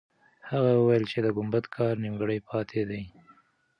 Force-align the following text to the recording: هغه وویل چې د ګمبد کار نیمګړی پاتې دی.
هغه 0.49 0.71
وویل 0.75 1.03
چې 1.11 1.17
د 1.21 1.27
ګمبد 1.37 1.65
کار 1.75 1.93
نیمګړی 2.03 2.39
پاتې 2.49 2.81
دی. 2.89 3.03